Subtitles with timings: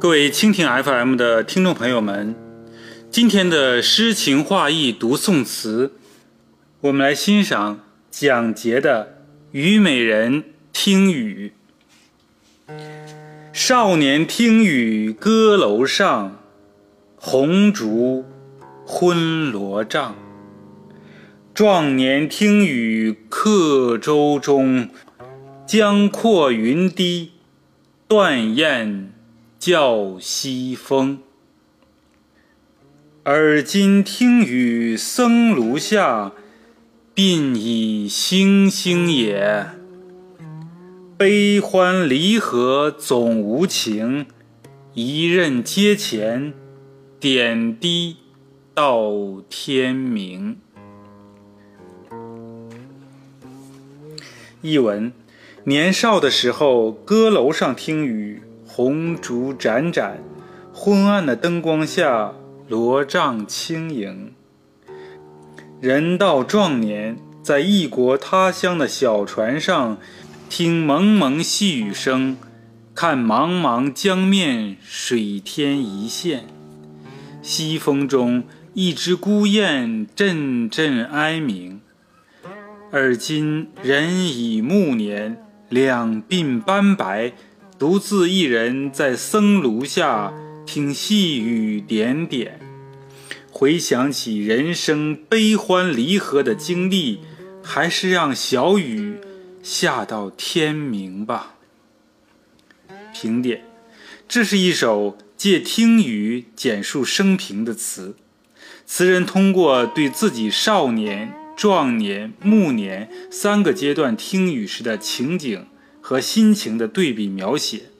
[0.00, 2.36] 各位蜻蜓 FM 的听众朋友们，
[3.10, 5.94] 今天的诗情画意读宋词，
[6.82, 9.04] 我们来欣赏蒋捷的
[9.50, 10.42] 《虞美人·
[10.72, 11.52] 听雨》。
[13.52, 16.40] 少年听雨歌楼上，
[17.16, 18.24] 红烛
[18.86, 20.14] 昏罗帐。
[21.52, 24.90] 壮年听雨客舟中，
[25.66, 27.32] 江阔云低，
[28.06, 29.12] 断雁
[29.68, 31.18] 叫西风。
[33.22, 36.32] 而今听雨僧庐下，
[37.14, 39.66] 鬓已星星也。
[41.18, 44.24] 悲欢离合总无情，
[44.94, 46.54] 一任阶前，
[47.20, 48.16] 点滴
[48.72, 50.56] 到天明。
[54.62, 55.12] 译文：
[55.64, 58.40] 年少的时候，歌楼上听雨，
[58.78, 60.22] 红烛盏盏，
[60.72, 62.32] 昏暗的灯光下，
[62.68, 64.32] 罗帐轻盈。
[65.80, 69.98] 人到壮年，在异国他乡的小船上，
[70.48, 72.36] 听蒙蒙细雨声，
[72.94, 76.44] 看茫茫江面，水天一线。
[77.42, 81.80] 西风中，一只孤雁阵阵哀鸣。
[82.92, 87.32] 而今人已暮年，两鬓斑白，
[87.78, 90.32] 独自一人在僧庐下
[90.66, 92.58] 听细雨点点。
[93.52, 97.20] 回想起人生悲欢离合的经历，
[97.62, 99.20] 还是让小雨
[99.62, 101.54] 下到天明吧。
[103.14, 103.62] 评点：
[104.28, 108.16] 这是一首借听雨简述生平的词，
[108.84, 111.32] 词人通过对自己少年。
[111.56, 115.66] 壮年、暮年三个阶段听雨时的情景
[116.08, 117.90] 和心情的对比描写，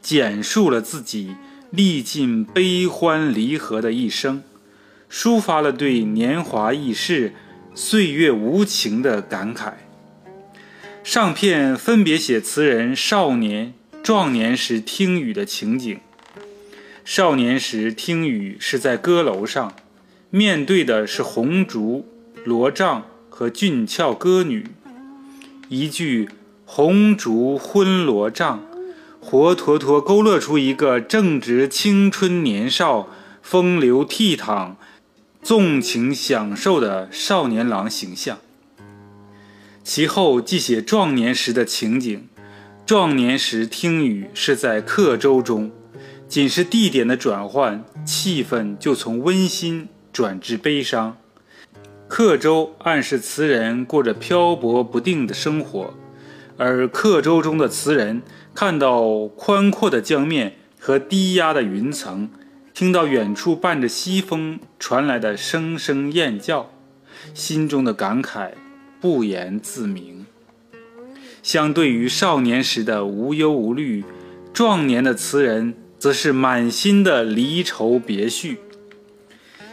[0.00, 1.34] 简述了自己
[1.70, 4.44] 历尽悲欢离合的一生，
[5.10, 7.32] 抒发了对年华易逝、
[7.74, 9.72] 岁月无情的感慨。
[11.02, 15.98] 上片分别写词人少年、壮年时听雨的情景。
[17.04, 19.74] 少年时听雨是在歌楼上，
[20.30, 22.06] 面对的是红烛。
[22.44, 24.68] 罗帐和俊俏歌女，
[25.68, 26.28] 一句
[26.72, 28.62] “红烛昏罗帐”，
[29.20, 33.08] 活脱脱勾勒出一个正值青春年少、
[33.42, 34.74] 风流倜傥、
[35.42, 38.38] 纵情享受的少年郎形象。
[39.82, 42.28] 其后既写壮年时的情景，
[42.86, 45.72] 壮年时听雨是在客舟中，
[46.28, 51.16] 仅是地点的转换，气氛就从温馨转至悲伤。
[52.06, 55.92] 客舟暗示词人过着漂泊不定的生活，
[56.62, 58.20] 而客舟中的词人
[58.54, 62.28] 看到宽阔的江面和低压的云层，
[62.74, 66.70] 听到远处伴着西风传来的声声雁叫，
[67.32, 68.50] 心中的感慨
[69.00, 70.26] 不言自明。
[71.42, 74.04] 相对于少年时的无忧无虑，
[74.52, 78.58] 壮年的词人则是满心的离愁别绪。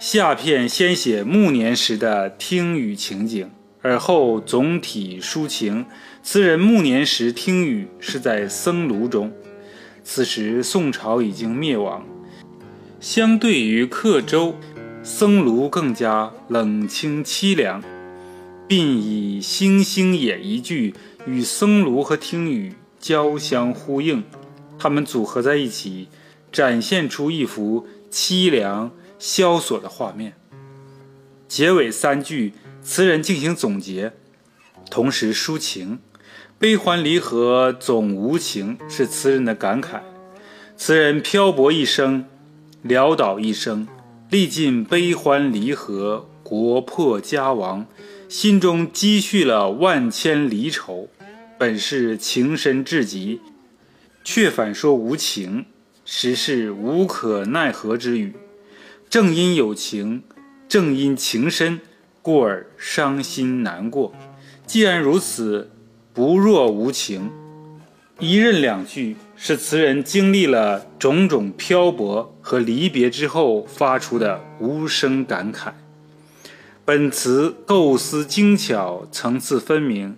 [0.00, 3.48] 下片先写暮年时的听雨情景，
[3.82, 5.84] 而后总体抒情。
[6.22, 9.32] 词人暮年时听雨是在僧庐中，
[10.04, 12.06] 此时宋朝已经灭亡，
[13.00, 14.54] 相对于客舟，
[15.02, 17.82] 僧庐更加冷清凄凉。
[18.68, 20.94] 并以星星也一句
[21.26, 24.24] 与僧庐和听雨交相呼应，
[24.78, 26.08] 它们组合在一起，
[26.50, 28.92] 展现出一幅凄凉。
[29.18, 30.34] 萧索的画面。
[31.46, 34.12] 结尾三句，词人进行总结，
[34.90, 36.00] 同时抒情。
[36.58, 40.00] 悲欢离合总无情，是词人的感慨。
[40.76, 42.24] 词人漂泊一生，
[42.84, 43.88] 潦倒一生，
[44.30, 47.86] 历尽悲欢离合，国破家亡，
[48.28, 51.08] 心中积蓄了万千离愁，
[51.58, 53.40] 本是情深至极，
[54.22, 55.66] 却反说无情，
[56.04, 58.34] 实是无可奈何之语。
[59.10, 60.22] 正因有情，
[60.68, 61.80] 正因情深，
[62.22, 64.14] 故而伤心难过。
[64.66, 65.70] 既然如此，
[66.14, 67.30] 不若无情。
[68.18, 75.72] 一任两句是词人经历了种种漂泊和离别之后发出的无声感慨。
[76.84, 80.16] 本词构思精巧，层次分明。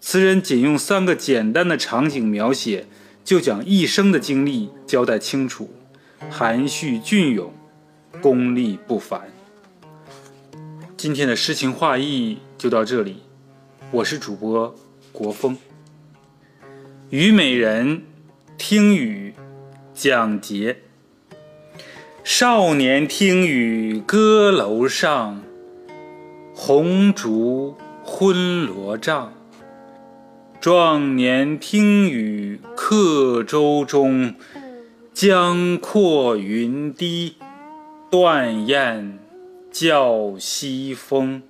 [0.00, 2.86] 词人仅用三个简单的场景描写，
[3.24, 5.70] 就将一生的经历交代清楚，
[6.28, 7.52] 含蓄隽永。
[8.20, 9.22] 功力不凡。
[11.04, 13.18] 今天的诗情画意就到这里，
[13.90, 14.74] 我是主播
[15.12, 15.58] 国风。
[17.10, 18.04] 虞美人，
[18.56, 19.34] 听雨，
[19.92, 20.78] 蒋捷。
[22.24, 25.42] 少年听雨歌楼上，
[26.54, 29.34] 红烛昏罗帐。
[30.58, 34.34] 壮年听雨客舟中，
[35.12, 37.36] 江阔云低，
[38.10, 39.18] 断雁
[39.74, 41.42] 叫西风。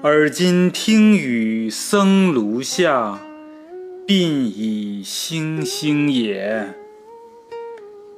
[0.00, 3.20] 而今听雨僧庐下，
[4.06, 4.14] 鬓
[4.48, 6.74] 已星星也。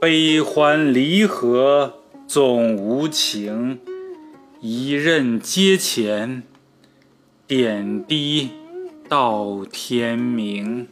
[0.00, 1.94] 悲欢离合
[2.28, 3.80] 总无情，
[4.60, 6.44] 一任阶前，
[7.48, 8.50] 点滴
[9.08, 10.86] 到天明。